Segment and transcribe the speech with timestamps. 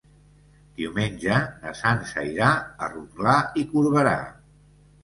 [0.79, 2.49] Diumenge na Sança irà
[2.87, 4.21] a Rotglà i Corberà.